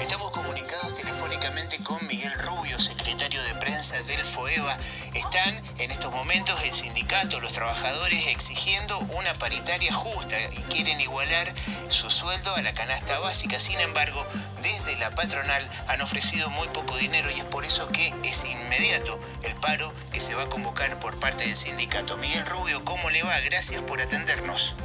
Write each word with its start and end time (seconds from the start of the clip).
Estamos 0.00 0.30
comunicados 0.32 0.94
telefónicamente 0.94 1.78
con 1.78 2.04
Miguel 2.06 2.32
Rubio, 2.40 2.78
secretario 2.78 3.42
de 3.44 3.54
prensa 3.54 4.00
del 4.02 4.24
FOEVA. 4.24 4.76
Están 5.14 5.62
en 5.78 5.90
estos 5.90 6.12
momentos 6.12 6.60
el 6.64 6.72
sindicato, 6.72 7.40
los 7.40 7.52
trabajadores 7.52 8.26
exigiendo 8.28 8.98
una 9.16 9.34
paritaria 9.38 9.92
justa 9.92 10.36
y 10.52 10.62
quieren 10.64 11.00
igualar 11.00 11.54
su 11.88 12.10
sueldo 12.10 12.54
a 12.56 12.62
la 12.62 12.74
canasta 12.74 13.18
básica. 13.20 13.60
Sin 13.60 13.80
embargo, 13.80 14.26
desde 14.62 14.96
la 14.96 15.10
patronal 15.10 15.70
han 15.88 16.00
ofrecido 16.02 16.50
muy 16.50 16.68
poco 16.68 16.96
dinero 16.96 17.30
y 17.30 17.40
es 17.40 17.44
por 17.44 17.64
eso 17.64 17.88
que 17.88 18.12
es 18.24 18.44
inmediato 18.44 19.18
el 19.42 19.54
paro 19.56 19.92
que 20.12 20.20
se 20.20 20.34
va 20.34 20.42
a 20.42 20.48
convocar 20.48 20.98
por 20.98 21.18
parte 21.20 21.46
del 21.46 21.56
sindicato. 21.56 22.16
Miguel 22.16 22.44
Rubio, 22.46 22.84
¿cómo 22.84 23.10
le 23.10 23.22
va? 23.22 23.38
Gracias 23.40 23.80
por 23.82 24.00
atendernos. 24.00 24.76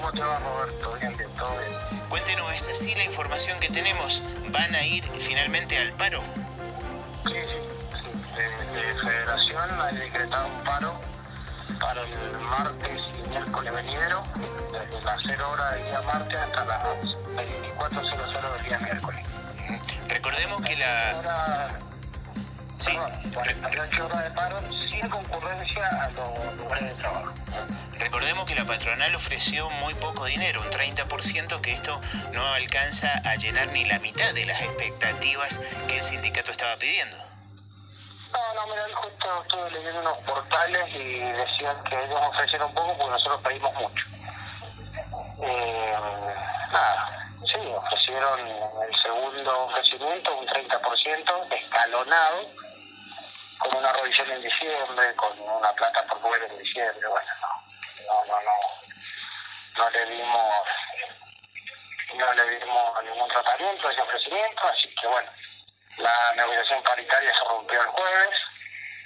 ¿Cómo 0.00 0.12
te 0.12 0.20
va, 0.20 0.38
Roberto? 0.38 0.96
Bien, 1.00 1.16
bien, 1.16 1.28
todo 1.34 1.58
bien. 1.58 1.72
Cuéntenos, 2.08 2.52
¿es 2.52 2.68
así 2.68 2.94
la 2.94 3.02
información 3.02 3.58
que 3.58 3.68
tenemos? 3.68 4.22
¿Van 4.50 4.72
a 4.72 4.82
ir 4.84 5.02
finalmente 5.02 5.76
al 5.76 5.92
paro? 5.94 6.20
Sí, 7.24 7.32
sí. 7.32 7.56
Desde 8.36 9.00
Federación 9.00 9.80
ha 9.80 9.86
decretado 9.88 10.46
un 10.46 10.62
paro 10.62 11.00
para 11.80 12.02
el 12.02 12.38
martes 12.42 12.90
y 13.12 13.28
miércoles 13.28 13.72
venidero, 13.72 14.22
desde 14.70 15.02
las 15.02 15.16
0 15.26 15.50
horas 15.50 15.72
del 15.72 15.84
día 15.86 16.02
martes 16.02 16.38
hasta 16.38 16.64
las 16.64 16.84
24.00 17.34 18.52
del 18.56 18.64
día 18.66 18.78
miércoles. 18.78 19.26
Recordemos 20.06 20.60
que 20.60 20.76
la... 20.76 21.68
Sí, 22.78 22.92
perdón, 22.94 23.32
48 23.34 24.06
horas 24.06 24.22
de 24.22 24.30
paro 24.30 24.60
sin 24.70 25.10
concurrencia 25.10 25.88
a 25.88 26.10
los 26.10 26.56
lugares 26.56 26.88
de 26.88 27.02
trabajo. 27.02 27.32
Que 28.46 28.54
la 28.54 28.64
patronal 28.64 29.14
ofreció 29.14 29.68
muy 29.68 29.94
poco 29.94 30.24
dinero, 30.24 30.60
un 30.60 30.70
30%, 30.70 31.60
que 31.60 31.72
esto 31.72 32.00
no 32.32 32.46
alcanza 32.54 33.20
a 33.24 33.34
llenar 33.34 33.68
ni 33.72 33.84
la 33.84 33.98
mitad 33.98 34.32
de 34.32 34.46
las 34.46 34.62
expectativas 34.62 35.60
que 35.88 35.96
el 35.96 36.02
sindicato 36.02 36.50
estaba 36.50 36.76
pidiendo. 36.78 37.16
No, 38.32 38.54
no, 38.54 38.66
mira, 38.68 38.86
justo 38.94 39.42
estuve 39.42 39.70
leyendo 39.72 40.00
unos 40.00 40.18
portales 40.18 40.88
y 40.94 41.18
decían 41.18 41.76
que 41.84 42.04
ellos 42.04 42.20
ofrecieron 42.28 42.72
poco 42.72 42.96
porque 42.96 43.10
nosotros 43.10 43.40
pedimos 43.42 43.74
mucho. 43.74 44.04
Eh, 45.42 45.96
nada, 46.72 47.30
sí, 47.44 47.58
ofrecieron 47.74 48.40
el 48.40 49.02
segundo 49.02 49.64
ofrecimiento, 49.66 50.38
un 50.38 50.46
30% 50.46 51.52
escalonado, 51.52 52.46
con 53.58 53.76
una 53.76 53.92
revisión 53.92 54.30
en 54.30 54.42
diciembre, 54.42 55.14
con 55.16 55.38
una 55.40 55.70
plata 55.72 56.06
por 56.08 56.20
fuera 56.20 56.46
en 56.46 56.58
diciembre, 56.58 57.08
bueno, 57.08 57.30
no, 57.42 57.67
no, 58.08 58.24
no, 58.24 58.40
no, 58.40 58.52
no 59.76 59.90
le 59.90 60.06
dimos, 60.06 60.54
no 62.14 62.34
le 62.34 62.58
dimos 62.58 63.04
ningún 63.04 63.28
tratamiento 63.28 63.90
ese 63.90 64.00
ofrecimiento, 64.00 64.62
así 64.66 64.94
que 65.00 65.06
bueno, 65.06 65.30
la 65.98 66.32
negociación 66.36 66.82
paritaria 66.82 67.30
se 67.30 67.44
rompió 67.44 67.82
el 67.82 67.88
jueves, 67.88 68.30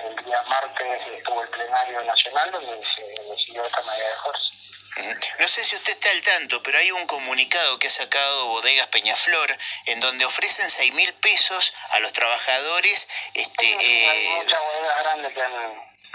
el 0.00 0.24
día 0.24 0.42
martes 0.42 1.00
estuvo 1.18 1.42
el 1.42 1.48
plenario 1.48 2.02
nacional 2.02 2.50
donde 2.52 2.82
se 2.82 3.02
decidió 3.02 3.62
esta 3.62 3.82
medida 3.82 4.08
de 4.08 4.16
fuerza. 4.16 4.48
No 5.38 5.46
sé 5.46 5.62
si 5.62 5.76
usted 5.76 5.92
está 5.92 6.10
al 6.10 6.22
tanto, 6.22 6.62
pero 6.62 6.78
hay 6.78 6.90
un 6.90 7.06
comunicado 7.06 7.78
que 7.78 7.86
ha 7.86 7.90
sacado 7.90 8.46
Bodegas 8.46 8.86
Peñaflor 8.88 9.56
en 9.86 10.00
donde 10.00 10.24
ofrecen 10.24 10.70
6 10.70 10.94
mil 10.94 11.12
pesos 11.14 11.74
a 11.90 12.00
los 12.00 12.12
trabajadores. 12.12 13.08
Este, 13.34 13.66
Hay 13.66 13.76
eh, 13.78 14.34
muchas 14.36 14.60
bodegas 14.60 14.98
grandes 15.00 15.34
que, 15.34 15.42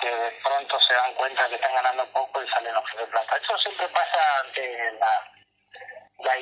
que 0.02 0.08
de 0.10 0.32
pronto 0.44 0.80
se 0.82 0.94
dan 0.96 1.14
cuenta 1.14 1.48
que 1.48 1.56
están 1.56 1.74
ganando 1.76 2.06
poco 2.08 2.44
y 2.44 2.50
salen 2.50 2.76
a 2.76 2.80
ofrecer 2.80 3.08
plata. 3.10 3.38
Eso 3.38 3.58
siempre 3.60 3.88
pasa 3.90 4.40
ante 4.46 4.92
la, 4.94 5.32
la 6.24 6.40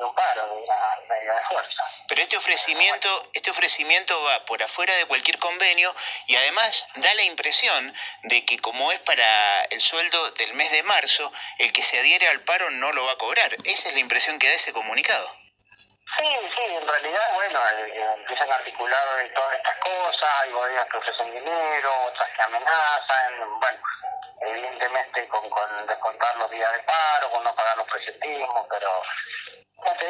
de 0.00 0.04
un, 0.04 0.04
de 0.04 0.04
un 0.04 0.14
paro, 0.14 0.46
de 0.46 0.62
una 0.62 0.76
medida 1.08 1.34
de 1.34 1.44
fuerza. 1.44 1.82
pero 2.08 2.22
este 2.22 2.36
ofrecimiento, 2.36 3.30
este 3.34 3.50
ofrecimiento 3.50 4.20
va 4.22 4.44
por 4.46 4.62
afuera 4.62 4.94
de 4.96 5.06
cualquier 5.06 5.38
convenio 5.38 5.94
y 6.26 6.36
además 6.36 6.86
da 6.96 7.14
la 7.14 7.22
impresión 7.24 7.94
de 8.24 8.44
que 8.44 8.58
como 8.58 8.90
es 8.92 8.98
para 9.00 9.62
el 9.70 9.80
sueldo 9.80 10.30
del 10.32 10.54
mes 10.54 10.70
de 10.72 10.82
marzo, 10.82 11.30
el 11.58 11.72
que 11.72 11.82
se 11.82 11.98
adhiere 11.98 12.28
al 12.28 12.42
paro 12.44 12.70
no 12.70 12.92
lo 12.92 13.04
va 13.04 13.12
a 13.12 13.18
cobrar. 13.18 13.50
Esa 13.64 13.88
es 13.88 13.94
la 13.94 14.00
impresión 14.00 14.38
que 14.38 14.48
da 14.48 14.54
ese 14.54 14.72
comunicado. 14.72 15.40
Sí, 16.18 16.26
sí, 16.26 16.62
en 16.74 16.88
realidad, 16.88 17.34
bueno, 17.34 17.60
eh, 17.60 17.92
eh, 17.94 18.14
empiezan 18.18 18.50
a 18.50 18.56
articular 18.56 18.98
todas 19.32 19.56
estas 19.56 19.78
cosas, 19.78 20.28
hay 20.42 20.50
bodegas 20.50 20.86
que 20.86 20.96
ofrecen 20.96 21.30
dinero, 21.30 21.90
otras 22.04 22.28
que 22.36 22.42
amenazan, 22.42 23.60
bueno, 23.60 23.78
evidentemente 24.40 25.28
con, 25.28 25.48
con 25.48 25.86
descontar 25.86 26.36
los 26.36 26.50
días 26.50 26.72
de 26.72 26.78
paro, 26.80 27.30
con 27.30 27.44
no 27.44 27.54
pagar 27.54 27.76
los 27.76 27.86
presentismos, 27.88 28.66
pero 28.68 29.02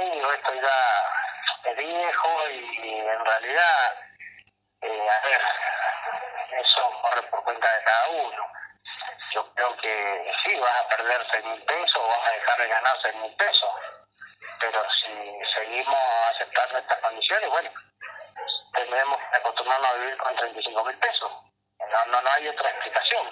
digo, 0.05 0.33
esto 0.33 0.55
ya 0.55 1.71
es 1.71 1.77
viejo 1.77 2.51
y 2.51 3.01
en 3.01 3.25
realidad, 3.25 3.93
eh, 4.83 5.09
a 5.09 5.27
ver, 5.27 5.41
eso 6.61 7.01
corre 7.03 7.23
por 7.29 7.45
cuenta 7.45 7.73
de 7.77 7.85
cada 7.85 8.09
uno. 8.09 8.47
Yo 9.35 9.55
creo 9.55 9.77
que 9.77 10.33
sí, 10.45 10.57
vas 10.59 10.81
a 10.81 10.89
perder 10.97 11.27
6 11.33 11.45
mil 11.45 11.63
pesos 11.63 11.97
o 11.97 12.09
vas 12.09 12.29
a 12.29 12.33
dejar 12.33 12.59
de 12.59 12.69
ganar 12.69 12.97
6 13.03 13.15
mil 13.17 13.37
pesos 13.37 13.71
pero 14.61 14.83
si 15.03 15.13
seguimos 15.55 15.99
aceptando 16.31 16.79
estas 16.79 17.01
condiciones, 17.01 17.51
bueno, 17.51 17.71
tendremos 18.75 19.17
que 19.17 19.37
acostumbrarnos 19.37 19.91
a 19.91 19.95
vivir 19.97 20.17
con 20.19 20.37
35 20.37 20.85
mil 20.85 20.99
pesos. 20.99 21.31
No, 21.79 22.07
no, 22.07 22.21
no 22.21 22.31
hay 22.37 22.49
otra 22.49 22.69
explicación. 22.71 23.31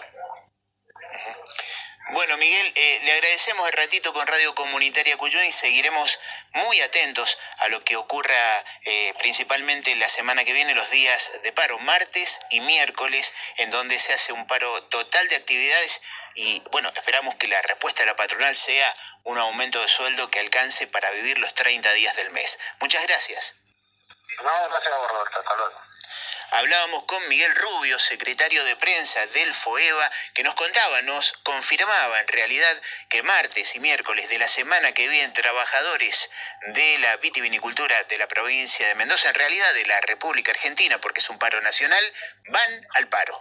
Bueno, 2.11 2.39
Miguel, 2.39 2.73
eh, 2.75 3.01
le 3.03 3.13
agradecemos 3.13 3.67
el 3.69 3.75
ratito 3.75 4.15
con 4.15 4.27
Radio 4.27 4.55
Comunitaria 4.55 5.19
Cuyón 5.19 5.45
y 5.45 5.53
seguiremos 5.53 6.19
muy 6.53 6.81
atentos 6.81 7.39
a 7.59 7.69
lo 7.69 7.85
que 7.85 7.97
ocurra 7.97 8.65
eh, 8.87 9.13
principalmente 9.19 9.95
la 9.97 10.09
semana 10.09 10.43
que 10.43 10.55
viene, 10.55 10.75
los 10.75 10.91
días 10.91 11.33
de 11.43 11.53
paro, 11.53 11.79
martes 11.81 12.41
y 12.49 12.61
miércoles, 12.61 13.35
en 13.59 13.71
donde 13.71 13.99
se 13.99 14.15
hace 14.15 14.33
un 14.33 14.47
paro 14.47 14.85
total 14.85 15.29
de 15.29 15.37
actividades 15.37 16.01
y 16.35 16.63
bueno, 16.71 16.91
esperamos 16.95 17.35
que 17.35 17.47
la 17.47 17.61
respuesta 17.61 18.01
de 18.01 18.07
la 18.07 18.17
patronal 18.17 18.57
sea 18.57 18.97
un 19.25 19.37
aumento 19.37 19.79
de 19.79 19.89
sueldo 19.89 20.31
que 20.31 20.41
alcance 20.41 20.87
para 20.87 21.11
vivir 21.11 21.37
los 21.39 21.55
30 21.55 21.93
días 21.93 22.17
del 22.17 22.31
mes. 22.31 22.59
Muchas 22.81 23.07
gracias. 23.07 23.55
No, 24.43 24.69
gracias 24.71 24.93
a 24.95 24.99
vos, 24.99 25.09
Roberto. 25.11 25.41
Hasta. 25.41 25.88
Hablábamos 26.51 27.03
con 27.05 27.29
Miguel 27.29 27.55
Rubio, 27.55 27.99
secretario 27.99 28.65
de 28.65 28.75
prensa 28.77 29.27
del 29.27 29.53
FOEVA, 29.53 30.11
que 30.33 30.43
nos 30.43 30.55
contaba, 30.55 31.03
nos 31.03 31.33
confirmaba 31.43 32.21
en 32.21 32.29
realidad 32.29 32.83
que 33.11 33.23
martes 33.23 33.77
y 33.77 33.81
miércoles 33.81 34.31
de 34.31 34.39
la 34.39 34.49
semana 34.49 34.93
que 34.93 35.09
viene 35.09 35.31
trabajadores 35.35 36.31
de 36.69 36.99
la 37.01 37.17
vitivinicultura 37.19 38.03
de 38.05 38.17
la 38.17 38.29
provincia 38.29 38.89
de 38.89 38.95
Mendoza, 38.95 39.29
en 39.29 39.35
realidad 39.35 39.75
de 39.75 39.87
la 39.87 40.01
República 40.01 40.51
Argentina, 40.51 40.99
porque 41.03 41.21
es 41.21 41.29
un 41.29 41.39
paro 41.39 41.61
nacional, 41.61 42.03
van 42.47 42.87
al 42.95 43.09
paro. 43.09 43.39